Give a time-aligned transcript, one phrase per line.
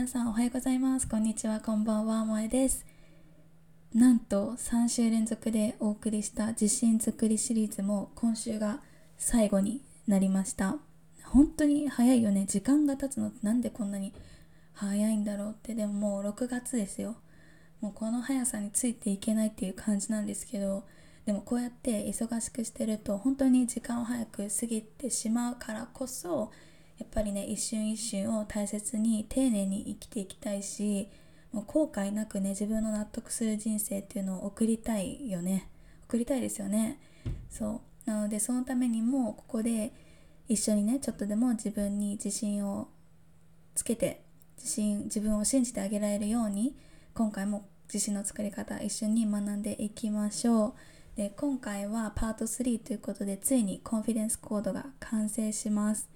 [0.00, 1.06] 皆さんおはようございます。
[1.06, 1.60] こんにちは。
[1.60, 2.22] こんばんは。
[2.22, 2.86] 萌えです。
[3.92, 8.80] なんと3週連続でお送りした自信作りシリーズも今週が
[9.18, 10.76] 最後になりました。
[11.22, 12.46] 本当に早いよね。
[12.46, 14.14] 時間が経つのってなんでこんなに
[14.72, 15.74] 早いんだろうって。
[15.74, 17.16] でももう6月ですよ。
[17.82, 20.84] もうこの速さについていけないっていう感じなんですけど。
[21.26, 26.50] でもこうやって忙しくしてると本当に時間を早く過ぎてしまうからこそ
[27.00, 31.08] やっぱりね一瞬一瞬を大切に丁寧に生きていきたいし
[31.50, 35.68] もう後悔なくね自分の納得する人生っていうのを送りたいよね。
[36.06, 37.00] 送りたいですよね。
[37.48, 38.10] そう。
[38.10, 39.92] なのでそのためにもここで
[40.46, 42.88] 一緒にねちょっとでも自分に自信を
[43.74, 44.22] つけて
[44.56, 46.76] 自信自分を信じてあげられるように
[47.14, 50.72] 今回も自信の作り方一緒に学んでいきましょう。
[51.16, 56.08] で今回はパート3ということでついにコンフィデンスコードが完成します。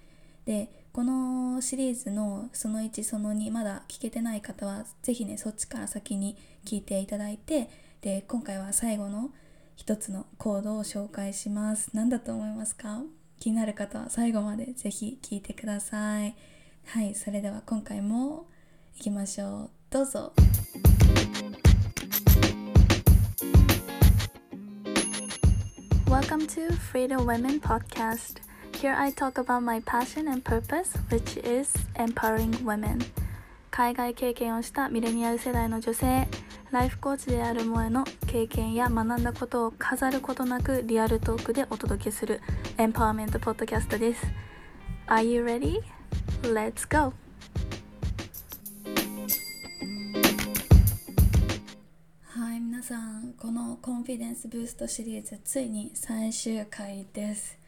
[0.45, 7.67] でこのシリーズのその1その2まだ聞けてない方は是非ねそっちから先に聞いていただいて
[8.01, 9.31] で今回は最後の
[9.75, 11.89] 一つのコードを紹介します。
[11.93, 13.01] 何だと思いますか？
[13.39, 16.35] 気になる方は最後まで是非聞いてください。
[16.85, 18.45] はいそれでは今回も
[18.95, 19.69] いきましょう。
[19.89, 20.31] どうぞ。
[26.05, 28.54] Welcome to Freedom Women Podcast.
[28.75, 32.99] Here I talk about my passion and purpose, which is empowering women.
[33.71, 36.27] 海外経験をしたミレニアル世代の女性、
[36.71, 42.41] ライフコーチである萌えの経験や学んだことを飾ることなくリアルトークでお届けする
[42.77, 44.25] エンパワーメントポッドキャストです。
[45.07, 45.81] Are you ready?
[46.41, 47.13] Let's go!
[52.23, 57.64] はい皆さんこのコンフィデンスブーストシリーズついに最終回です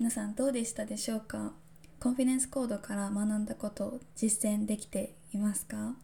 [0.00, 1.52] 皆さんどうでしたでしょうか？
[2.00, 5.94] コンフィデンスコードから学んだことを実践できていますか？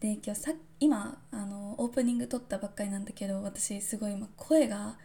[0.00, 0.50] で今日さ
[0.80, 4.98] 今あのオープニング撮ったばっかりなんだけど私すごい今声が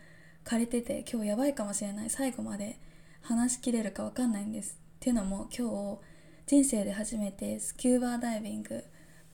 [0.44, 2.09] 枯れてて今日やばいかもしれない。
[2.09, 2.80] 最後まで
[3.22, 4.80] 話しきれるか分かんないんです。
[4.96, 6.00] っていうのも今日
[6.47, 8.84] 人生で初めてスキューバーダイビング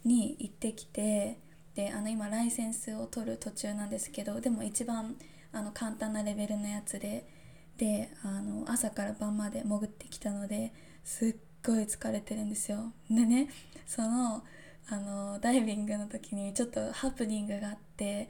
[0.04, 1.40] に行ってきて
[1.76, 5.16] であの今ライセンスを取る途中なんですけどでも一番
[5.54, 7.40] あの簡単なレベルのやつで
[7.78, 10.72] であの朝から晩まで潜ってきたので
[11.04, 12.92] すっごい疲れてるんですよ。
[13.10, 13.50] でね
[13.86, 14.44] その
[14.90, 18.30] あのダイビングの時にちょっとハプニングがあって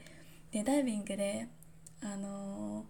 [0.52, 1.48] でダイビングで
[2.02, 2.84] あの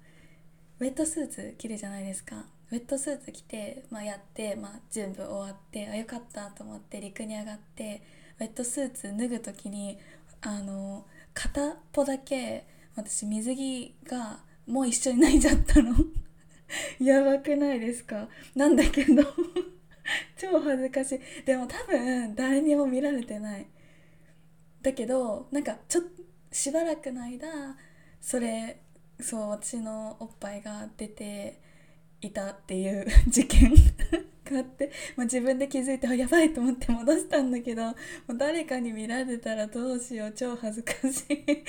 [0.80, 8.02] ウェットスーツ着るじゃないですかウェットスーツ着て、まあ、やって、まあ、全部終わってあよかったと思って陸に上がって
[8.40, 9.98] ウェットスーツ脱ぐ時に
[10.40, 15.94] あの片っぽだけ私水着がもう一緒に泣いちゃったの
[17.00, 18.28] やばくないですか？
[18.54, 19.22] なんだけど。
[20.36, 21.20] 超恥ずかしい。
[21.44, 23.66] でも多分誰にも見られてない。
[24.82, 27.48] だけどなんかちょっとしばらくの間
[28.20, 28.80] それ
[29.20, 31.60] そう私のおっぱいが出て
[32.20, 33.72] いたっていう 事件
[34.44, 37.92] があって、まあ、自分で気づいてあやばいと思って戻したんだけども
[38.30, 40.32] う誰かに見られたらどうしよう。
[40.32, 41.64] 超恥ずかしい。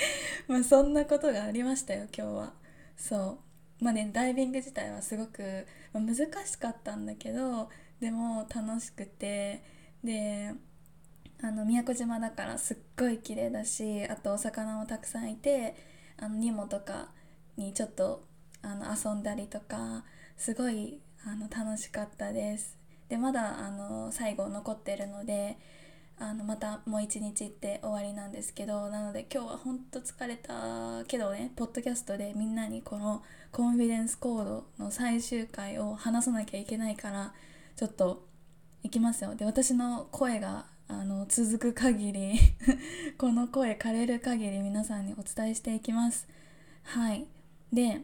[0.47, 2.53] まあそんなことがありましたよ今日は。
[2.97, 3.52] そう。
[3.83, 9.63] まあねダイビング自体はすごく、難しかったんだけどでも楽しくて。
[10.03, 10.53] で
[11.41, 15.75] あの宮古島だからすっごい綺麗だしあとお魚もたくさんいて
[16.17, 17.09] あのニモとか
[17.57, 18.23] にちょっと
[18.61, 20.05] あの遊んだりとか
[20.37, 22.77] すごいあの楽しかったです。
[23.09, 25.57] でまだあの最後残ってるので
[26.23, 37.33] あのまたもう一日行って終わりなんですけどなので今日はほんと疲れたけどねポッドキャストでみんなにこのコンフィデンスコードの最終回を話さなきゃいけないから
[37.75, 38.25] ちょっと
[38.83, 39.35] 行きますよ。
[39.35, 42.39] で私の声があの続く限り
[43.19, 46.25] この声枯れる限り皆さんにお伝えしていきます。
[46.83, 47.27] はい。
[47.73, 48.01] で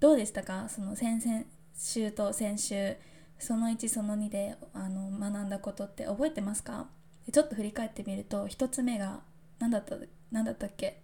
[0.00, 0.68] どうでしたか？
[0.68, 1.44] その先々
[1.76, 2.96] 週と先週
[3.38, 6.88] その1その2であの学んだことって覚えてますか？
[7.32, 9.20] ちょっと振り返ってみると1つ目が
[9.58, 9.96] 何だった
[10.30, 11.02] 何だったっけ？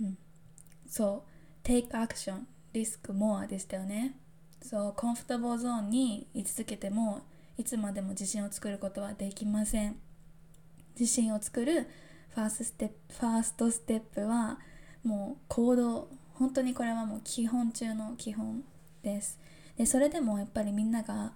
[0.00, 0.18] うん。
[0.88, 1.24] そ
[1.64, 1.66] う。
[1.66, 2.42] Take action.
[2.72, 4.18] Risk more でしたよね。
[4.62, 4.92] そう。
[4.96, 7.22] コンフォタブルゾーンに居続けても
[7.58, 9.96] いつまでも自信を作ることはできません。
[10.98, 11.86] 自信を作る
[12.34, 14.58] ファーストステップファーストステップは
[15.04, 16.08] もう行動。
[16.34, 18.62] 本当にこれはもう基本中の基本
[19.02, 19.38] です。
[19.78, 21.32] でそれでもやっぱりみんなが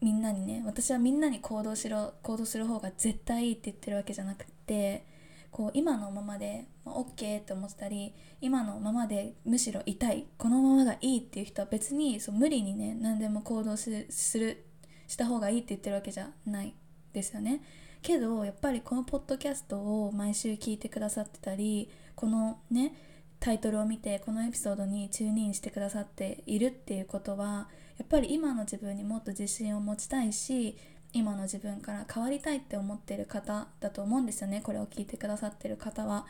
[0.00, 5.06] みんなにね私はみんなに行動しろ行動する方が絶対いいって言ってるわけじゃなくて
[5.50, 14.64] こう今のままで、まあ、OK って思ってたり今のままでむしろいたいこのままがいいっていう人は別にそう無理にね何でも行動する
[15.06, 16.74] した方がいいって言ってるわけじゃない
[17.12, 17.62] ですよね。
[18.00, 19.76] けどやっぱりこのポッドキャスト
[20.06, 22.94] を毎週聞いてくださってたりこのね
[23.40, 30.76] タイトルを見てこのエピソードにチューンインしてくださっているっていうことはやっぱり今の自分にもっと自信を持ちたいし
[31.12, 36.26] 今の自分から変わりたいって思ってる方だと思うんですよねこれを聞いてくださってる方は。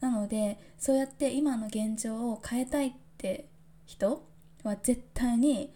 [0.00, 3.46] なのでそうやって今の現状を変えたいって
[3.86, 4.24] 人
[4.64, 5.72] は絶対に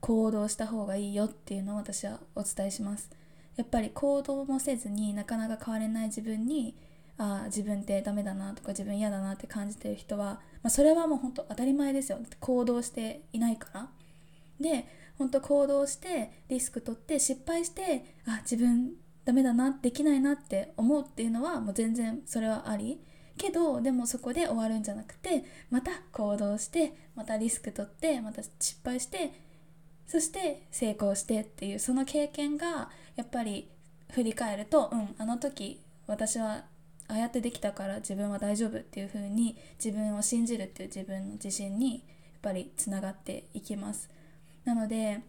[0.00, 3.10] 行動した方がいいよっていうのを私はお伝えします。
[3.56, 6.74] やっぱり行動もせずになかなか変われない自分に
[7.22, 12.18] あ自分ってダメだなとか自分嫌だなって感じてる人は、まあ、それはもう本当当たり前ですよ。
[12.40, 13.88] 行動していないから。
[14.58, 14.86] で
[15.18, 18.92] 本当行動してリスク取って失敗してあ自分
[19.26, 23.00] ダメだなできないなって思うっていうのはもう全然それはあり。
[23.36, 29.32] けどでもそこで終わるんじゃなくてまた行動してまたリスク取ってまた失敗して
[30.06, 33.70] そして成功してっていうその経験がやっぱり
[34.10, 36.64] 振り返るとうんあの時私は
[37.10, 42.02] ああやってできたから自分は大丈夫っていう風に自分を信じるっていう自分の自信にやっ
[42.40, 44.08] ぱりつながっていきます
[44.64, 45.20] なので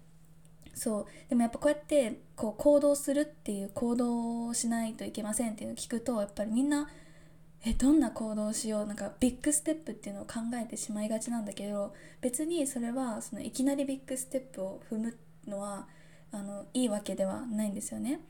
[0.73, 6.87] そうでもやっぱこうやってこう行動するっていう行動をしないといけませんっていうのを聞くとやっぱりみんな
[7.63, 15.17] えどんな行動をしようなんかビッグステップっていうのを考えてしまいがちなんだけど別にそれはそのいきなりビッグステップを踏む
[15.47, 15.87] のは
[16.31, 18.21] あのいいわけではないんですよね。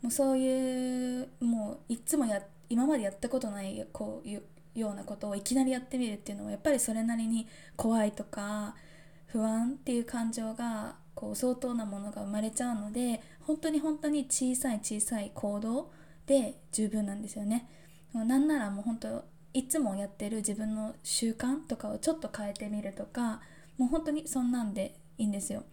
[0.00, 4.42] もうそういうもういつもや今までやったことないこういう
[4.74, 8.74] ようなことをいきなりやってみるっていうのはやっぱりそれなりに怖いとか
[9.26, 15.90] 不安っていう感情がこう相当なものが生まれちゃうので本当に本当に小さい小さい行動
[16.26, 17.68] で十分なんですよね。
[18.14, 23.40] なんならもう本当いつもやってる自分の習慣とかをちょっと変えてみるとか
[23.76, 25.64] もう本当にそんなんでいいんですよ。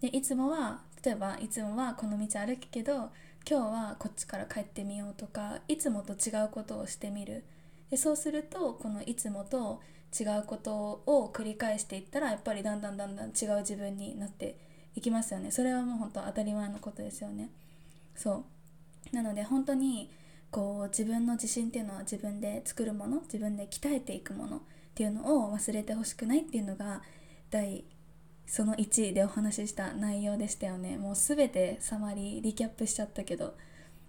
[0.00, 3.10] でいつもは例えばいつもはこの道歩くけど
[3.48, 7.44] 今日はこっちから帰ってみようとかいつもと違うことをしてみる。
[7.90, 9.80] でそうするとこのいつもと
[10.18, 14.56] 違うことを繰り返していったらやっぱりだんだんだんだん違う自分になって
[14.94, 15.50] いきますよね。
[15.50, 17.50] それはもう本当当たり前のことですよね。
[18.14, 18.44] そ
[19.12, 19.16] う。
[19.16, 20.10] なので本当に
[20.50, 24.60] こう自分の自信っていうのは自分で作るもの自分で鍛えていくものっ
[24.94, 27.02] ていうのを忘れてほしくないっていうのが
[27.50, 27.84] 第
[28.50, 30.98] その1でお話しした内容でしたよね。
[30.98, 33.54] もう全てサマリーリキャップしちゃったけど。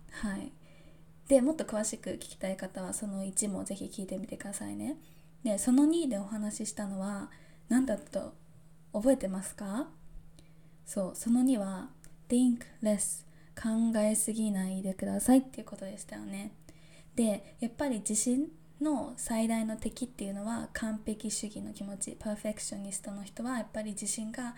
[0.09, 0.51] はい。
[1.27, 4.97] でもっと詳しく聞きたい方はその1もぜひ聞いてみてくださいね。
[5.43, 7.29] でその2でお話ししたのは
[7.69, 8.33] 何だったと
[8.93, 9.89] 覚えてますか？
[10.88, 11.89] そうその2は
[12.27, 13.23] think less
[13.55, 16.51] 考えすぎないでくださいっていうことでしたよね。
[17.15, 18.47] でやっぱり自信
[18.81, 24.55] の最大の敵っていうのは完璧主義の気持ちパーフェクショニストの人はやっぱり自信が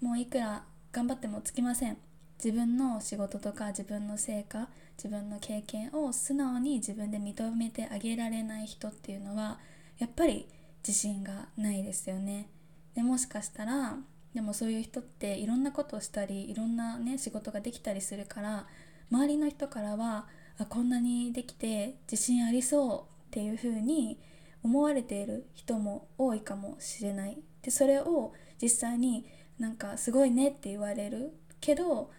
[0.00, 1.96] もういくら頑張ってもつきません。
[2.42, 4.68] 自分の仕事とか自分の成果
[4.98, 9.58] 自分の経験を素直に自分で認めてあげられない人っていうのは
[9.98, 10.46] やっぱり
[10.86, 12.48] 自信がないですよね。
[12.94, 13.96] でもしかしたら
[14.34, 18.66] でもそういう人っていろんなことをしたりいろんなね仕事ができたりするから
[19.10, 20.26] 周りの人からは
[20.58, 24.18] あこんなにできて自信ありそうっていう風に
[24.62, 29.26] 思われている人も多いかもしれないでそれを実際に
[29.58, 32.10] なんかすごいねって言われるけど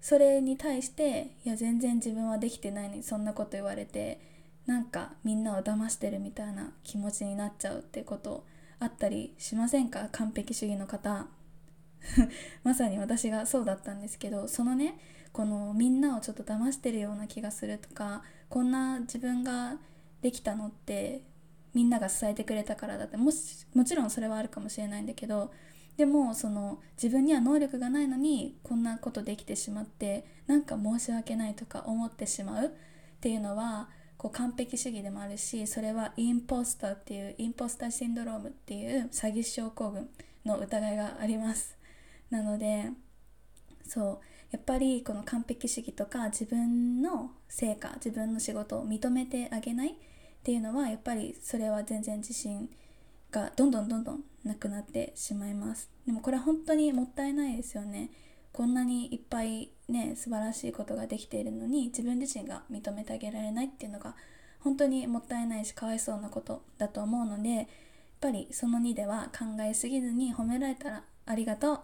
[0.00, 4.20] それに対していや全然自分はできてないのにそんなこと言われて
[4.66, 8.44] なんかみんなを騙してるみたいな気持ちになっちゃうってこと
[8.78, 10.08] あったりしませんか？
[10.12, 11.26] 完璧主義の方。
[12.64, 14.98] まさに私がそうだったんですけどそのね
[15.32, 19.78] このみんなをちょっと騙してるような気がするとかこんな自分が
[20.22, 21.22] できたのって
[21.74, 23.16] みんなが支えてくれたからだって。
[23.16, 25.52] もしもちろんそれはあるかもしれないんだけど
[25.96, 32.70] でもその自分には能力がないのにこんなことできてしまってなんか申し訳ないとか思ってしまうっ
[33.20, 40.08] ていうのはこう完璧主義でもあるしそれはインポスターっていうインポスターシンドロームっていう詐欺症候群
[40.44, 41.76] の疑いがあります。
[42.30, 42.90] なので
[43.86, 44.26] そう。
[44.50, 49.92] やっぱりこの完璧主義とか自分の成果自分の仕事を認めてあげないっ
[50.42, 52.68] ていうのはやっぱりそれは全然自信
[53.30, 55.90] がどんどんどんどんなくなってしまいます。
[56.06, 58.10] でもこれは本当にもったいないですよね。
[58.52, 64.16] こんなにいっぱいね素晴らしいことができているのに自分自身が認めてあげられないっていうのが
[64.60, 67.66] 本当にもったいないしかわいそうなことだと思うのでやっ
[68.20, 71.80] ぱりその2では考えすぎずに褒められたらありがとう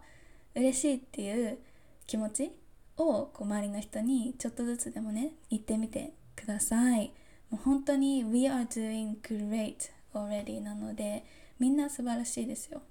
[0.56, 1.58] 嬉しいっていう
[2.06, 2.52] 気持ち
[2.96, 7.12] をこう周りの人にちょっとずつでもね言ってみてください。
[7.50, 11.24] もう本当に We are doing great already なので
[11.58, 12.82] みんな素晴らしいですよ。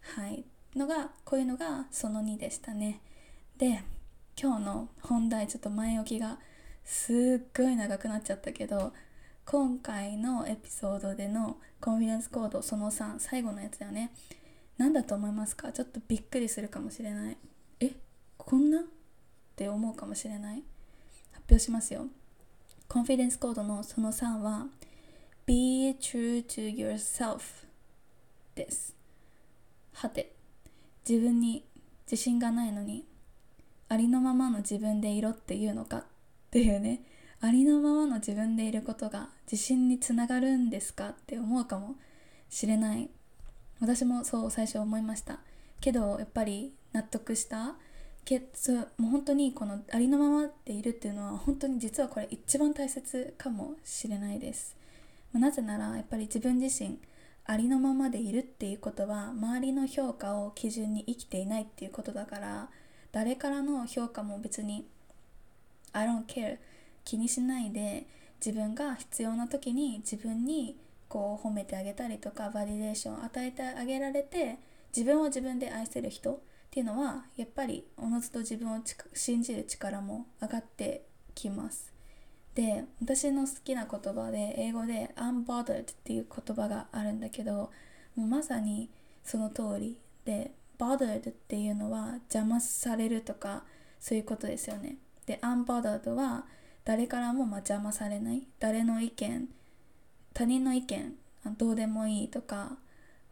[0.00, 0.44] はい。
[0.74, 3.00] のがこういうのがその2でしたね。
[3.56, 3.82] で
[4.40, 6.38] 今日の本題ちょっと前置きが
[6.84, 8.92] すっごい長くなっちゃったけど
[9.46, 14.12] 今回のエピソードでのコンフィデンスコードその3最後のやつだよね。
[14.76, 15.70] 何だと思いますか？
[15.72, 17.36] ちょっとびっくりするかもしれない。
[18.36, 18.80] こんな？
[18.80, 18.82] っ
[19.56, 20.62] て思うかもしれない？
[21.32, 22.06] 発表しますよ。
[22.88, 24.66] コンフィデンスコードのその3は
[25.46, 27.40] Be true to yourself
[28.54, 28.94] です。
[29.92, 30.32] はて
[31.08, 31.64] 自分に
[32.10, 33.04] 自信がないのに
[33.88, 36.04] ありのままの自分でいろっていうのかっ
[36.50, 37.02] ていうね。
[37.40, 41.96] ありのままの自分でいることが自信につながるんですかって思うかも
[42.48, 43.10] しれない。
[43.80, 45.40] 私もそう最初思いました。
[45.80, 47.74] けどやっぱり納得した
[48.24, 54.76] けそうもう本当にこのありのままでいるっていうのは本当に実はこれ一番大切かもしれないです。
[55.32, 56.98] なぜならやっぱり自分自身
[57.46, 62.68] ありのままでいるっていうことは周りの評価を基準に生きていないっていうことだから
[63.12, 64.86] 誰からの評価も別に
[65.92, 66.58] I don't care
[67.04, 68.06] 気にしないで
[68.44, 70.76] 自分が必要な時に自分に
[71.08, 74.58] こう褒めてあげたりとかバリデーションを与えてあげられて
[74.96, 76.40] 自分を自分で愛せる人
[76.74, 78.80] っていうのはやっぱりおのずと自分を
[79.12, 81.92] 信じる力も上がってきます。
[82.56, 87.70] で私の好きな言葉で英語で unbothered っていう言葉があるんだけど
[88.16, 88.90] もうまさに
[89.22, 93.62] その通りで bothered っていうのは邪魔されるとか
[94.00, 94.96] そういうことですよね。
[95.26, 96.44] で unbothered は
[96.84, 98.48] 誰からもま邪魔されない。
[98.58, 99.48] 誰の意見
[100.32, 101.14] 他人の意見
[101.56, 102.78] どうでもいいとか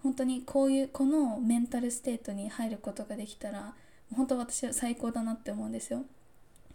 [0.02, 3.74] 本当にこういうこのメンタルステートに入ることができたら
[4.14, 6.04] 本当私は最高だなって思うんですよ。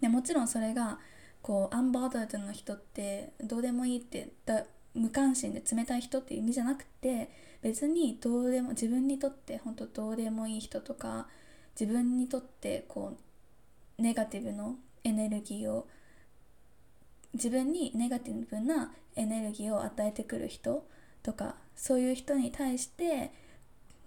[0.02, 1.00] でもちろんそれが
[1.42, 7.30] こうアンバーダードの人ってどうでもいいってだ無関心で冷たい人っていう意味じゃなくて
[7.62, 11.28] 別にどうでも自分にとって本当どうでもいい人とか
[11.80, 13.18] 自分にとってこ
[14.00, 15.88] うネガティブのエネルギーを
[17.34, 20.88] 自分にネガティブなエネルギーを与えてくる人
[21.28, 23.34] とかそういう人に対して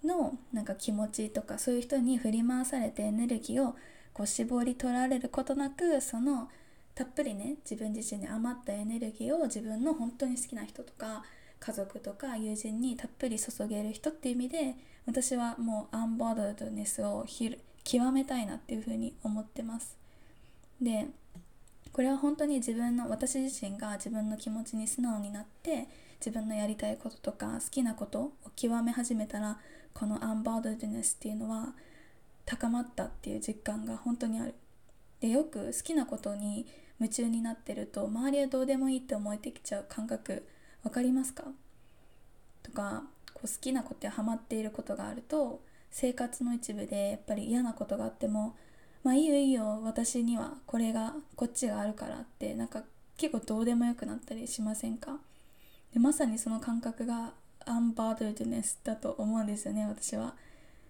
[0.03, 3.75] のなんか気持ちとかそういう人に振り回されてエネルギーを
[4.11, 6.49] こう絞り取られることなくその
[6.95, 11.23] たっぷりね自分自身に余ったエネルギーを自分の本当に好きな人とか
[11.59, 14.75] 家族とか友人にたっぷり注げる人っていう意味で
[15.05, 17.27] 私はもうアンボードドネスを
[17.83, 19.95] 極めたいなっていうふうに思ってます。
[20.81, 21.05] で
[21.93, 25.87] これは本当に自分の私自身が自分の気持ちに素直になって
[26.23, 29.57] 自分のやりたいこととか好きなことを極め始めたら
[29.93, 31.73] このアンバードドネスっていうのは
[32.45, 34.53] 高まったっていう実感が本当にある。
[35.19, 36.65] でよく好きなことに
[36.99, 40.47] 夢中になってると周りはどうでもいいって思えてきちゃう感覚
[40.83, 41.43] 分かりますか？
[42.63, 48.55] とかこう好きなことやハマっていることがあると生活の一部でやっぱり嫌なことがあっても
[49.03, 52.83] まあいいよいいよ私にはこれがこっちがあるからってなんか
[53.17, 55.17] 結構どうでもよくなったりしませんか？
[55.93, 57.33] でまさにその感覚が
[57.65, 60.35] アンバードルドネスだと思うんですよね私は。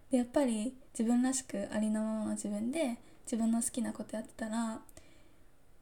[0.09, 4.81] でやっぱり自分らしくありのままの自分で自分の好きなことやってたら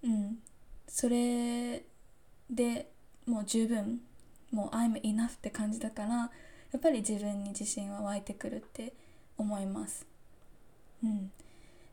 [0.04, 0.40] うん
[0.88, 1.84] それ
[2.50, 2.92] で
[3.26, 4.02] もう十分
[4.52, 6.32] もう I'm enough って感じだから
[6.72, 8.94] やっぱり自分に自信は湧いてくるって
[9.38, 10.06] 思います。
[11.04, 11.32] うん。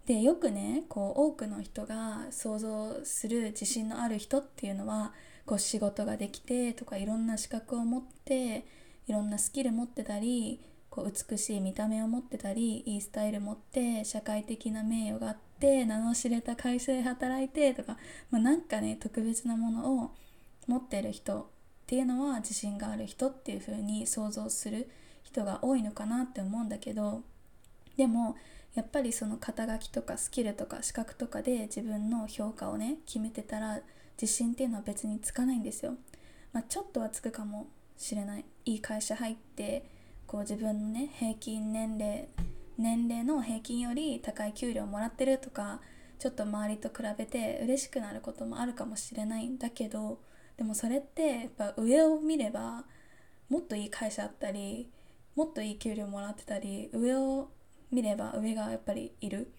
[0.07, 5.13] でよくねこう多くの人が想像する自信のある人っていうのは
[5.47, 8.67] こう仕事ができてとかいろんな資格を持って
[9.07, 10.61] いろんなスキル持ってたり
[10.91, 17.97] こう美しい見た目を持ってたりいいスタイル持って社会的な名誉があって名の知れた会社で働いてとか、
[18.31, 20.11] まあ、なんかね特別なものを
[20.67, 21.45] 持ってる人っ
[21.87, 24.91] ていうのは自信がある人っていう風に想像する
[25.23, 27.23] 人が多いのかなって思うんだけど
[27.97, 28.37] でも
[28.75, 33.81] やっぱりその肩書きとかスキルとか資格とかで自分の評価をね決めてたら
[34.21, 35.95] 自信っていうのは別につかないんですよ。
[36.53, 38.45] まあ、ちょっとはつくかもしれない。
[38.65, 39.91] いい会社入って
[40.27, 42.29] こう自分のね平均年齢
[42.79, 45.81] 年齢の平均より高い給料をもらってるとか
[46.19, 50.19] ちょっと周りと比べて嬉しくなることもあるかもしれないんだけど
[50.57, 52.85] でもそれってやっぱ上を見れば
[53.49, 54.91] もっといい会社あったり
[55.37, 57.51] もっといい給料もらってたり上を
[57.91, 59.53] 見れば上がやっぱりいる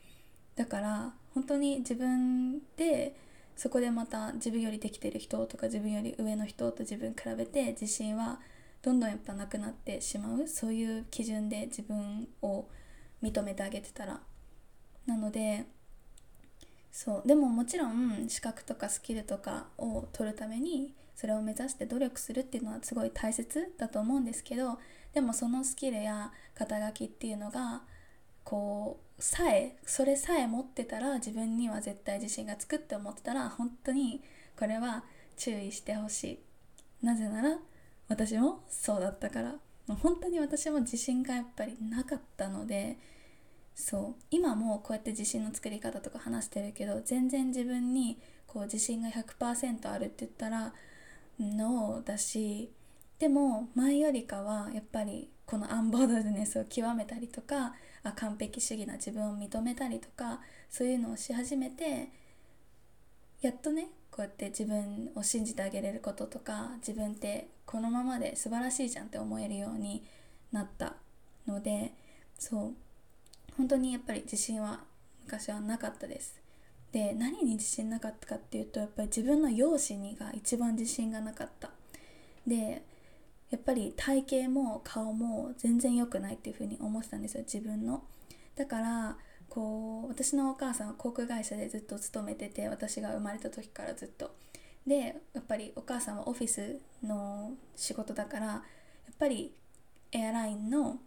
[0.56, 3.16] だから本当に自分で
[3.58, 8.40] そこでまた自分よりできてる人とか自分より上の人と自分比べて自信は
[8.84, 12.68] どんどんやっぱなくなってしまうそういう基準で自分を
[13.22, 14.22] 認めてあげてたら。
[15.08, 15.66] なので
[16.92, 24.78] そうでももちろん資格とかスキルとかを取るためにそれを目指して努力するっていうのはすごい大切だと思うんですけど
[25.14, 27.82] でもそのスキルや肩書きっていうのが
[28.44, 34.22] こうさえそれさえ持ってたら自分には絶対自信がつくって思ってたら本当に
[34.58, 35.04] これは
[35.38, 36.24] 注意してほし
[37.02, 37.06] い。
[37.06, 37.58] なぜなら
[38.08, 39.56] 私もそうだったから。
[40.02, 42.98] 本当に私も自信がやっぱりなかったので
[43.74, 44.24] そう。
[44.32, 50.74] 今もこうやって自信の作り方とか話してるけど全然自分にこう自信が100%あるって言ったら
[51.40, 52.72] ノーだし
[53.20, 57.74] でも前よりかはやっぱりこのアンボードネスを極めたりとか
[58.04, 62.10] あ完璧主義な自分を認めたりとかそういうのをし始めて
[63.42, 70.04] やっとねこうやって自分を信じてあげれることとか自分ってこのままで素晴らしいじゃんって思えるように
[70.52, 70.96] なった
[71.48, 71.94] ので
[72.38, 72.74] そう
[73.56, 74.82] 本当にやっぱり自信は
[75.24, 76.40] 昔はなかったです。
[76.92, 81.72] で何に自信なかったかっていうとやっぱり自分の容姿にが一番自信がなかった。
[82.46, 82.82] で
[83.50, 88.04] やっぱり体型も顔も全然良くないっていう風に思ってたんですよ自分の。
[88.56, 89.18] だから
[89.50, 94.36] こう私のお母さんは航空会社でずっと勤めてて私が生まれた時からずっと。
[94.86, 98.62] でやっぱりお母さんはオフィスの仕事だからや
[99.12, 99.54] っぱり
[100.12, 100.98] エアラインの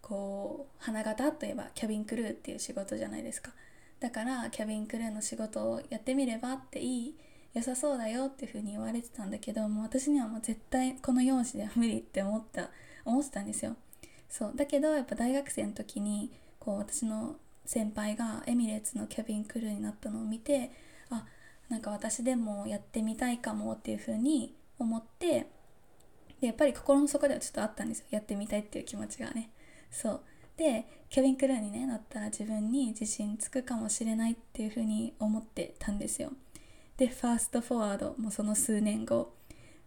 [0.00, 3.52] こう花形といえばキャビンクルーっていう仕事じゃないですか。
[3.98, 7.14] だからキャビンクルーの仕事をやってみればっていい
[7.56, 12.68] 良さそうだよっていう風に言われてたんだけどもう私にはもう絶対この容姿では無理って思った
[13.06, 13.76] 思ってたんですよ。
[14.28, 14.52] そう。
[14.54, 20.70] だけどやっぱ大学生の時にこう私の先輩がエミレーツのキャビンクルーになったのを見て
[21.08, 21.24] あ
[21.70, 25.46] なんか私でもやってみたいかもっていう風に思って
[26.40, 28.04] でやっぱり心の底ではちょっとあったんですよ。
[28.10, 29.48] やってみたいっていう気持ちがね。
[29.90, 30.20] そう。
[30.58, 36.32] でキャビンクルーに、ね、なったら自分に自信つくかもしれないっていう風に思ってたんですよ。
[36.96, 39.34] でファーストフォワードもその数年後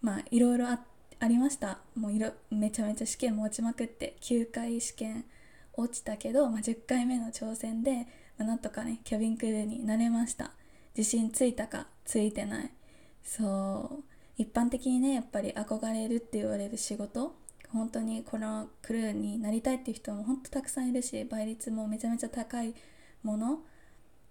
[0.01, 1.79] まあいろいろありました。
[1.95, 5.25] もういろめちゃめちゃ試験も落ちまくって9回試験
[5.73, 10.51] 落ちたけど、まあ、10回目の挑戦で、まあ、なんとかねキャビンクルーになれました。
[10.97, 12.71] 自信ついたかついてない。
[13.23, 14.03] そう。
[14.37, 17.35] 一般的にねやっぱり憧れるって言われる仕事。
[17.74, 22.74] 本当にこのクルーになりたいっていう人も本当たくさんいるし倍率もめちゃめちゃ高い
[23.24, 23.59] もの。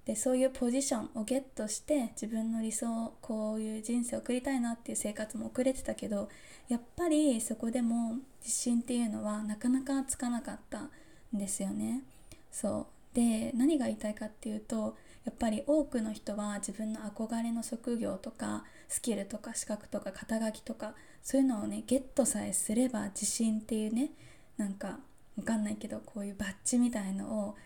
[0.09, 6.31] でそういうポジションをゲットして自分の理想こういう人生を送りたいなっていう生活も送れてたけど
[6.71, 10.91] やっぱりそこでも自信っていうのはなかなかつかなかったん
[11.35, 12.05] ですよね。
[12.51, 24.13] そうで何が言いたいかっていうとやっぱり多くの人は自分の憧れの職業とかスキルとか資格とか肩書きとかそういうのをねゲットさえすれば自信っていうね
[24.57, 25.01] なんか
[25.37, 27.57] わかんないけどこういうバッジみたいのを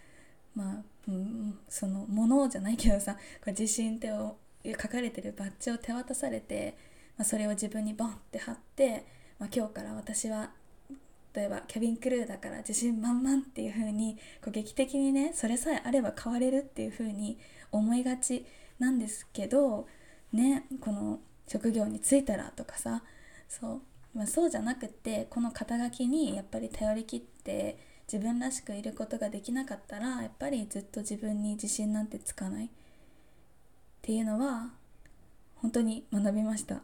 [0.54, 6.76] まあ、うん、そのものじゃないけどさこれ自信って書かれてるバッジを手渡されて、
[7.16, 9.06] まあ、それを自分にボンって貼って、
[9.38, 10.50] まあ、今日から私は
[11.34, 17.38] 例えばキャビンクルーだから自信満々っていう風にこう劇的にねそれさえあれば変われるっていう風に
[17.70, 18.44] 思いがち
[18.78, 19.86] なんですけど
[20.32, 23.02] ねこの職業に就いたらとかさ
[23.48, 23.80] そ
[24.14, 27.78] う、まあ、そうじゃなくてこの肩書きにやっぱり頼りきって
[28.12, 32.66] 自分らしくいることができなかったらやっぱりずっと自分に自信なんてつかない。
[32.66, 32.68] っ
[34.02, 34.68] ていうのは
[35.56, 36.82] 本当に学びました。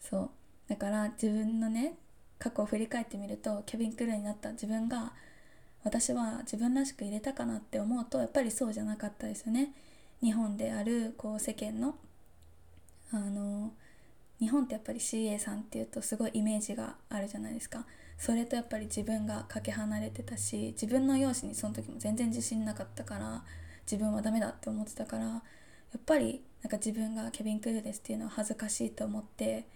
[0.00, 0.30] そう。
[0.68, 1.94] だから自分のね
[2.38, 5.14] 過去を振り返ってみるとキャビン・クルーになった自分が
[5.82, 9.72] 私は自分らしく入れたかなって思うとやっぱりそうじゃなかったですよね。
[10.20, 11.94] 日本であるこう世間の
[13.12, 13.72] あの
[14.40, 17.86] 日本ってやっぱり CA さんっていうとすごいイメージがあるじゃないですか。
[18.18, 23.44] それとやっぱり自分がかけ離れてたし自分の容姿にその時も全然自信なかったから
[23.90, 25.40] 自分はダメだって思ってたからや
[25.98, 29.66] っぱりなんか自分がケビン・クルーですっていうのは恥ずかしいと思って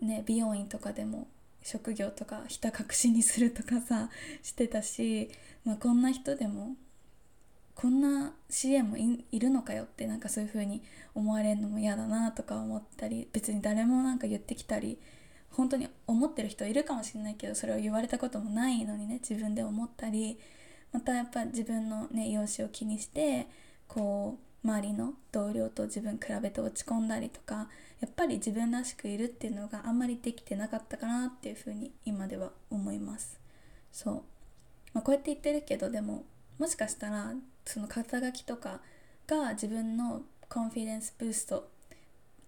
[0.00, 1.28] ね美容院とかでも
[1.62, 4.10] 職業とかひた隠しにするとかさ
[4.42, 5.30] してたし、
[5.64, 6.76] まあ、こんな人でも
[7.74, 10.82] こんな CM もいるのかよってなんかそういう風に
[11.14, 14.98] 思われるのも嫌だなとか思ったり別に誰もなんか言ってきたり
[15.56, 20.38] 本当に思ってる人いるかもしれないけどそれを言われたこともないのにね自分で思ったり
[20.92, 23.46] またやっぱ自分のね容姿を気にして
[23.86, 27.68] こう周りの同僚と自分比べて落ち込んだりとか
[28.00, 33.38] やっぱり自分らしくいるっていうのがあんまりできてなかったかなっていうふうに今では思います。
[33.92, 34.14] そう、
[34.92, 36.24] まあ、こうやって言ってるけどでも
[36.58, 38.80] もしかしたらその肩書きとか
[39.26, 41.68] が自分のコンフィデンスブースト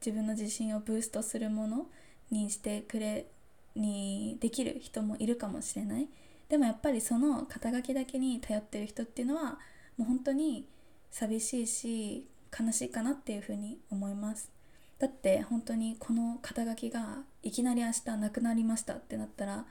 [0.00, 1.86] 自分の自信をブーストするもの
[2.30, 3.26] にしてくれ
[3.74, 6.08] にできる人もいるかもしれない。
[6.48, 9.58] でもやっぱりその肩書きだけに頼ってる人っていうのは
[9.96, 10.68] もう本当に
[11.10, 14.50] 寂しいし悲しいかなっていうふうに思います。
[14.98, 19.66] だって本当にこの肩書きがいきなり明日なくなりましたってなったら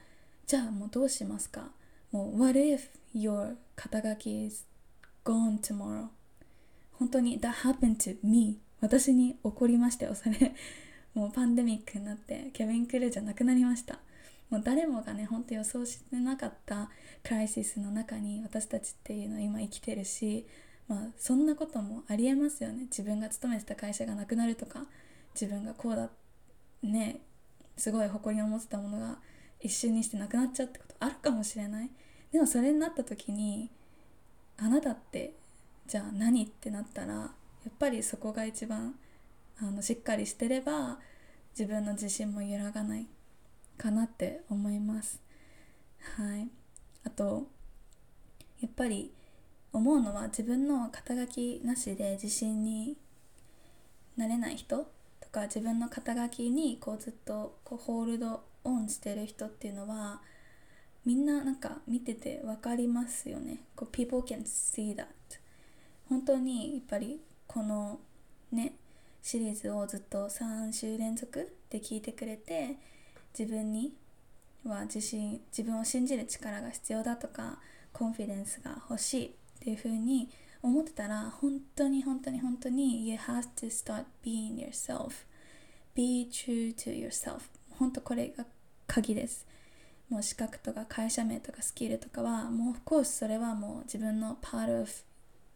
[0.46, 1.72] じゃあもうどうしますか？
[2.12, 4.65] もう What if your 肩書き is
[5.24, 6.08] gone tomorrow
[7.00, 10.54] 本当に That happened to me 私に起こりましたよそれ。
[11.15, 13.99] もうパンデミックになってケビン・クルーじゃなくなりました。
[14.49, 16.91] もう誰もがねほんと予想してなかった
[17.23, 20.45] クライシスの中に私たちっていうのは今生きてるし
[20.88, 22.84] まあそんなこともありえますよね。
[22.84, 24.86] 自分が勤めてた会社がなくなるとか
[25.34, 26.10] 自分がこうだ
[26.84, 27.21] ね
[27.78, 29.17] すごい誇りに思ってたものが
[29.62, 31.89] 一瞬にしてなくなっちゃうってことあるかもしれない。
[32.32, 33.71] でもそれになった時に
[34.58, 35.34] あなたって
[35.88, 37.30] じゃあ何ってなったらや
[37.69, 38.95] っぱりそこが一番
[39.62, 41.00] あのしっかりしてれば
[41.58, 43.08] 自分の自信も揺らがない
[43.78, 45.22] かなって思います。
[46.18, 46.50] はい。
[47.06, 47.48] あと
[48.60, 49.12] やっぱり
[49.72, 52.98] 思うのは自分の肩書きなしで自信に
[54.18, 54.88] なれない人
[55.20, 60.22] とか自分の肩書きにこうずっとこうホールドオンしてる人っていうのは
[61.06, 63.63] みんななんか見てて分かりますよね。
[63.76, 65.06] こう people can see that
[66.10, 68.00] 本当にやっぱりこの
[68.52, 68.74] ね
[69.26, 72.78] シリーズをずっと3週連続で聞いてくれて
[73.36, 73.92] 自分に
[74.64, 77.58] は自信自分を信じる力が必要だとか
[77.92, 80.30] コンフィデンスが欲しいっていう風に
[80.62, 85.26] 思ってたら本当に本当に本当に You have to start being yourself.
[85.96, 87.50] Be true to yourself.
[87.80, 88.46] 本当これが
[88.86, 89.48] 鍵です。
[90.08, 94.88] もう資格とか会社名とかスキルとかはもう of course それはもう自分の part of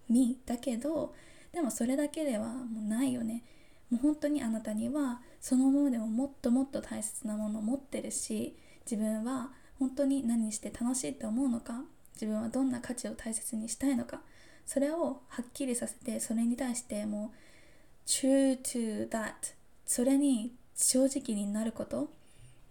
[0.10, 1.14] me だけど
[1.52, 3.44] でもそれだけではもうないよね。
[3.90, 8.56] もう本当にあなたにはそのままでももっともっと大切なものを持ってるし
[8.90, 11.82] 自分は本当に何して楽しいって思うのか
[12.14, 14.22] 自分はどんな価値を大切にしたいのか
[14.66, 17.32] それをはっきりさせてそれに対しても
[18.06, 19.34] う true to that
[19.86, 22.10] それに正直になること。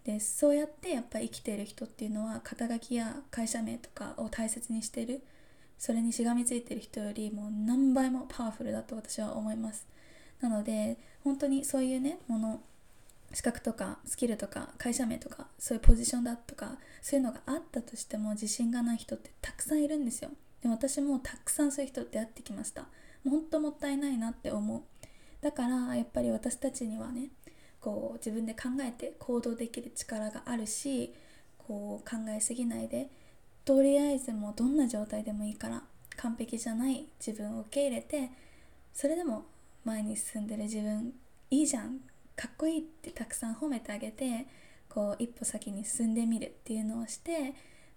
[0.05, 5.21] でそうやってやっぱり生きている人っていうのは肩書きや会社名とかを大切にしてる。
[5.77, 9.85] それにしがみついてる人よりも何倍もパワフルだと私は思います。
[10.41, 12.61] なので本当にそういうねもの
[13.33, 20.31] 資格とかスキルとか会社名とかそういうポジションだとかそういうのがあったとしても自信がない人ってたくさんいるんですよ。
[20.63, 22.85] で私もたくさんそういう人出会ってきました。
[23.23, 24.81] 本当もったいないなって思う。
[25.41, 27.29] だからやっぱり私たちにはね
[27.79, 31.13] こう自分で考えて行動できる力があるし
[31.57, 33.09] こう考えすぎないで
[33.63, 35.83] とりあえずもうどんな状態でもいいから
[36.17, 38.31] 完璧じゃない自分を受け入れて
[38.93, 39.45] それでも
[39.89, 41.11] 前に進んでる自分
[41.49, 41.99] いいじゃん
[42.35, 44.45] かっこいいってたくさん褒めてあげて
[44.87, 47.55] こう一歩先に進んでみるっていうのをして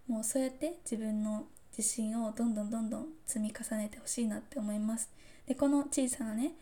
[0.09, 1.44] もうそうやって自分の
[1.76, 5.11] 自信をどんどんどんどん積み重ねてほしいなって思います。
[5.46, 6.52] でこの小さなね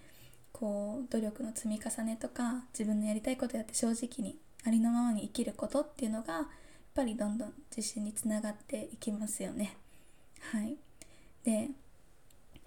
[0.52, 6.46] こう努力の積み重ねとか自分のやりたいことやって正直にありのままに生きることっていうのがやっ
[6.94, 9.76] ぱりどんどん自信につながっていきますよね。
[10.52, 10.76] はい。
[11.44, 11.70] で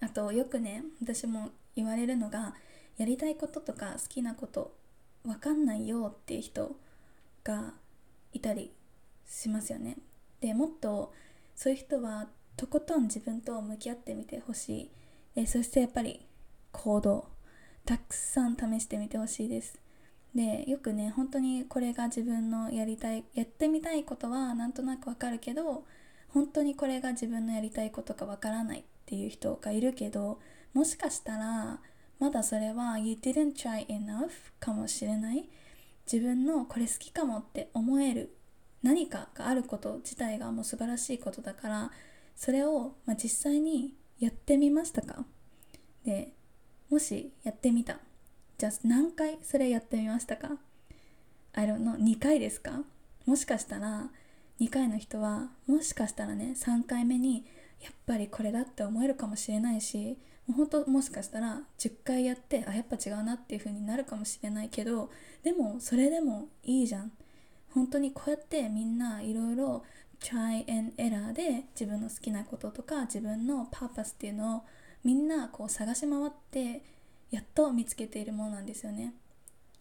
[0.01, 2.55] あとよくね私も言われるのが
[2.97, 4.75] やりたいこととか好きなこと
[5.23, 6.75] 分かんないよっていう人
[7.43, 7.73] が
[8.33, 8.71] いたり
[9.25, 9.97] しますよね。
[10.41, 11.13] でもっと
[11.55, 14.91] そういう人はとことん自分と向き合ってみてほしい。
[15.35, 16.25] でそしてやっぱり
[16.71, 17.33] 行動。
[17.85, 19.77] たくさん試してみてほしいです。
[20.33, 25.85] でよくね本当にこれが自分のやりたいやってみたいことはなんとなくわかるけど
[26.29, 30.39] 本当にこれが自分のやりたいことかわからないっていう人がいるけど
[30.73, 31.79] もしかしたら
[32.19, 35.49] まだそれは You didn't try enough かもしれない。
[36.11, 38.35] 自分のこれ好きかもって思える
[38.81, 41.91] 何かがあること自体がもう素晴らしいことだから
[42.35, 45.25] それを、まあ、実際にやってみましたか？
[46.05, 46.33] で
[46.89, 47.99] もしやってみた。
[48.57, 50.57] じゃあ何回それやってみましたか
[51.53, 52.81] ？I don't know 2回ですか？
[53.25, 54.09] もしかしたら
[54.59, 57.45] 2回の人はもしかしたらね3回目に
[57.81, 65.09] やっぱりこれだって思えるかもしれないしもう本当もしかしたら10回やってあやっぱ違うなっていう風になるかもしれないけど
[65.43, 67.11] でもそれでもいいじゃん。
[67.73, 69.83] 本当にこうやってみんないろいろ
[70.19, 74.61] try and error で自分の好きなこととか自分のパーパスっていうのを
[75.03, 76.83] みんなこう探し回って
[77.31, 79.13] やっと見つけているものなんですよね。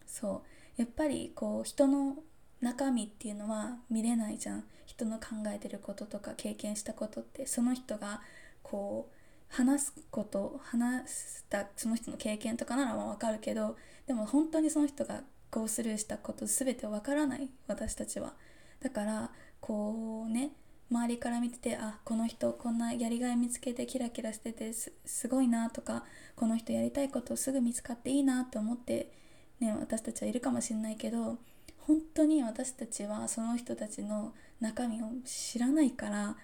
[0.07, 0.43] そ
[0.77, 0.81] う。
[0.81, 2.17] やっぱりこう人の
[2.61, 4.63] 中身っていうのは見れないじゃん。
[4.85, 8.21] 人の考えてることとか経験したことってその人が
[8.63, 9.15] こう
[9.53, 18.33] 話すこと話したその人の経験とかならわかるけどでも本当にその人がゴースルーしたこと全てわからない私たちは。
[18.81, 20.51] だからこうね
[20.91, 24.91] 周りから見ててあこの人こんなやりがい見つけてキラキラしててす
[25.27, 26.03] ごいなとか
[26.35, 29.11] この人やりたいことすぐ見つかっていいなと思って、
[29.59, 31.37] ね、私たちはいるかもしれないけど
[31.77, 36.35] 本当に私たちはその人たちの中身を知らないから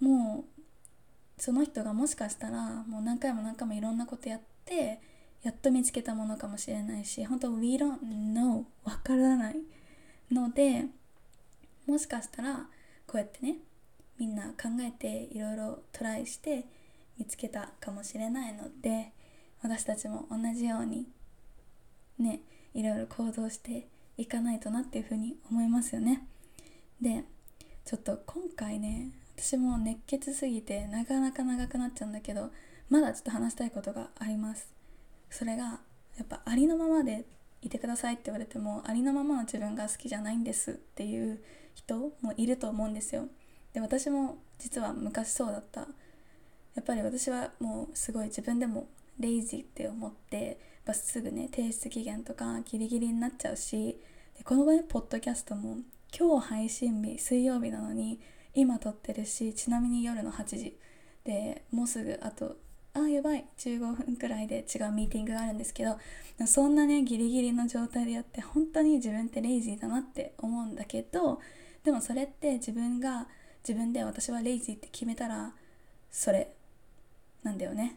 [0.00, 0.51] もう
[1.42, 5.00] その人がもしかしたらもう何回も何回もいろんなことやって
[5.42, 7.98] やっと見つけたものかもしれないし本当 We don't
[8.32, 9.56] know わからない
[10.30, 10.84] ので
[11.84, 12.68] もしかしたら
[13.08, 13.56] こうやってね
[14.20, 16.64] みんな考えていろいろトライして
[17.18, 19.10] 見つけたかもしれないので
[19.64, 21.08] 私たちも同じように
[22.20, 26.24] ねいろいろ行動していかないとなっていうふうに思いますよね。
[27.00, 27.24] で
[27.84, 29.10] ちょっと今回ね
[29.42, 32.52] 私も熱血すぎてなかなか長くなっちゃうんだけど
[32.88, 34.72] まだちょっと話したいことがあります。
[35.30, 35.80] それが
[36.16, 37.24] やっぱありのままで
[37.60, 41.42] いてくださいって言われてもありのままの自分が好きじゃないんですっていう
[41.74, 43.26] 人もいると思うんですよ。
[43.72, 45.80] で私も実は昔そうだった。
[45.80, 45.86] や
[46.80, 48.86] っぱり私はもうすごい自分でも
[49.18, 53.98] レイジーって思ってやっすぐね提出期限とかギリギリになっちゃうし
[54.38, 55.78] でこの場合ポッドキャストも
[56.16, 58.20] 今日配信日水曜日なのに
[58.54, 60.78] 今撮ってるしちなみに夜の8時
[61.24, 62.56] でもうすぐあと
[62.94, 65.96] あやばい15分くらいで違うミーティングがあるんですけど
[66.46, 71.40] そんなねギリギリの状態でやって本当に自分ってレイジーだなって思うんだけど
[71.84, 73.26] でもそれって自分が
[73.66, 75.52] 自分で私はレイジーって決めたら
[76.10, 76.52] それ
[77.42, 77.96] なんだよね。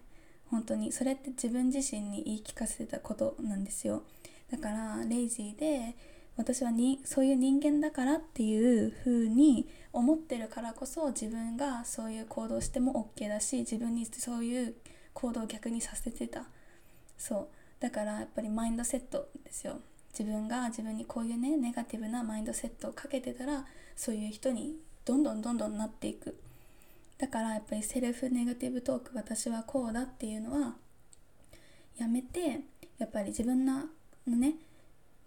[0.49, 0.91] 本当に。
[0.91, 4.03] それって自分自身に言い聞かせてたことなんですよ。
[4.51, 5.95] だからレイジーで
[6.37, 14.75] 私はにそういう人間だからっていう風に思ってるからこそ自分がそういう行動しても OK だし自分にそういう
[15.13, 16.45] 行動を逆にさせてた。
[17.17, 17.47] そう。
[17.79, 19.79] だからやっぱりマインドセットですよ。
[20.17, 26.37] 自分が自分にこういうねネガティブなマインドセットをかけてたらそういう人にどんどんどんどんなっていく。
[27.17, 30.75] だからやっぱりセルフネガティブトーク私はこうだっていうのは
[31.97, 32.59] やめて
[32.97, 33.83] やっぱり自分の
[34.27, 34.55] ね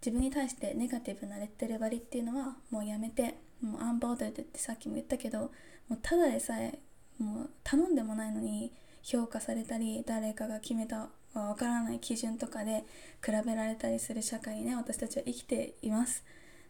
[0.01, 5.51] 自分に対してネガティブなレッテル張りっていうのはもうやめてもうアンバードルってさっきも言ったけども
[5.97, 6.79] うただでさえ
[7.19, 12.85] もう頼んでもないのに評価されたり誰かが決めたわからない基準とかで
[13.25, 16.25] 比べられたりする社会にね私たちは生きています。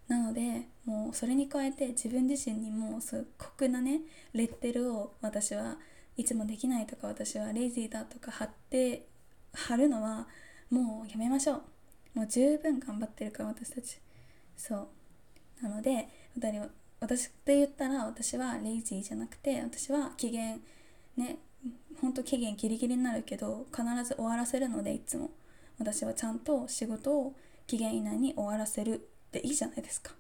[0.09, 4.01] なのでもうそれに加えて自分自身にもそう酷なね
[4.33, 5.77] レッテルを私は
[6.17, 9.07] いつもできないとか私はレイジーだとか貼って
[9.53, 10.27] 貼るのは
[10.71, 11.63] もうやめましょう。
[12.19, 14.01] もう十分頑張ってるから私たち。
[14.57, 14.89] そう。
[15.63, 20.61] なので2人私って言ったら私はレイジーじゃなくて私は期限
[21.17, 21.39] ね
[22.01, 25.31] ほんと期限ギリギリになるけど必ず終わらせるのでいつも。
[25.79, 27.37] 私はちゃんと仕事を
[27.69, 30.11] 期限以内に終わらせるでいいじゃないですか。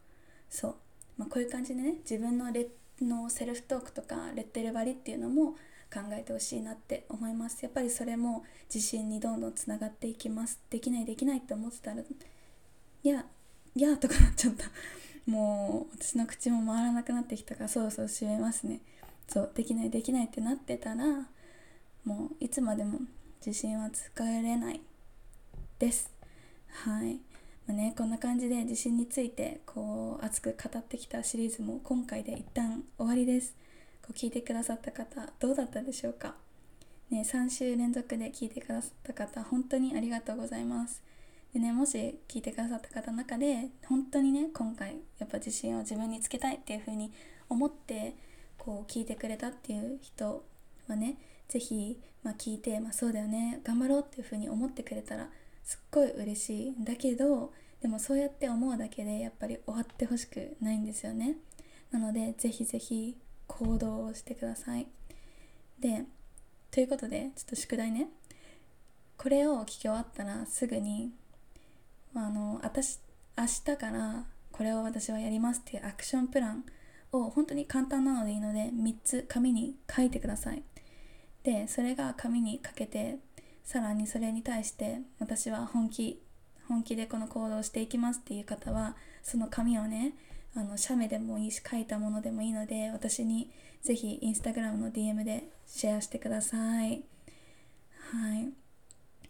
[0.48, 0.74] そう、
[1.16, 2.68] まあ、こういう感じでね自分のレ
[3.02, 5.56] のセルフトークとかレッテル張りっていうのも
[5.92, 7.62] 考えてほしいなって思います。
[7.62, 10.60] やっぱりそれも自信にどんどんつながっていきます。
[10.70, 13.24] できないできないって思ってたらいや
[13.74, 14.66] いやとかなっちゃった。
[15.30, 18.80] もう私の口も回らなくなってきたからそろそろ閉めますね。
[19.28, 21.28] そうできないできないってなってたら
[22.04, 23.00] もういつまでも
[23.44, 24.80] 自信は使えれない
[25.78, 26.10] です。
[26.68, 27.20] はい。
[27.66, 33.54] まあね、こんな感じで地震についてこう熱く語ってきたシリーズも今回で一旦終わりです。
[34.08, 36.34] こう聞いてくださった方どうだったでしょうか？
[37.10, 41.02] ね、3週連続で聞いてくださった方本当にありがとうございます。
[41.52, 47.12] でねもし聞いてくださった方の中で本当にね今回やっぱ自信を自分につけたいっていう風に
[47.50, 48.14] 思って
[48.56, 50.42] こう聞いてくれたっていう人
[50.88, 51.16] はね
[51.48, 55.28] 是非、まあ、聞いて、まあ、そうだよね頑張ろうっていう風に思ってくれたら
[55.64, 61.36] すっごい嬉しいんだけどでもそうやって思うだけでやっぱり終わってほしくないんですよね。
[61.90, 63.16] なのでぜひぜひ
[63.48, 64.86] 行動をしてください。
[65.80, 66.04] で
[66.70, 68.08] ということでちょっと宿題ね。
[69.16, 71.10] これを聞き終わったらすぐに
[72.14, 73.00] あの私
[73.36, 76.64] 明日からこれを私はやりますっていうアクションプラン
[77.12, 80.62] を本当に簡単なのでいいので3つ紙に書いてください。
[81.42, 83.18] でそれが紙にかけて
[83.64, 86.22] さらにそれに対して私は本気
[86.68, 90.14] 本気でこの行動をしていきますっていう方はその紙をね
[90.54, 93.50] あの写メでもいいし書いたものでもいいので私に
[93.82, 97.04] ぜひインスタグラムの DM でシェアしてください。
[98.12, 98.48] はい。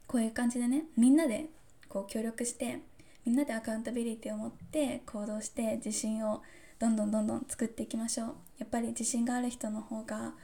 [0.06, 1.46] こういう感じでねみんなで
[1.88, 2.80] こう協力して
[3.24, 6.42] みんなでアカウンタビリティを持って行動して自信を
[6.78, 8.28] どんどんどんどん作っていきましょう。
[8.58, 10.34] やっぱり自信がある人の方が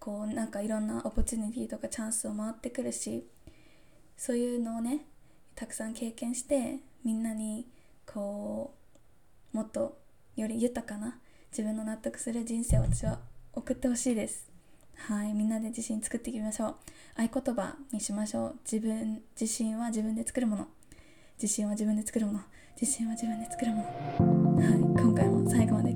[0.00, 3.26] こうなんかいろんなオポチュニティとかチャンスを回ってくるし
[4.16, 5.06] そういうのをね
[5.54, 7.66] たくさん経験してみんなに
[8.04, 8.74] こ
[9.52, 9.96] うもっと
[10.36, 11.18] より豊かな
[11.50, 13.20] 自分の納得する人生を私は
[13.52, 14.50] 送ってほしいです。
[14.96, 16.74] はいみんなで自信作っていきましょう。
[17.16, 18.56] 合言葉にしましょう。
[18.64, 20.66] 自分自信は自分で作るもの。
[21.40, 22.40] 自信は自分で作るもの。
[22.80, 23.82] 自信は自分で作るもの。
[24.56, 25.93] はい今回も最後まで